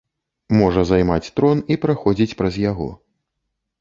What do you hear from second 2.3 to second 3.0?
праз яго.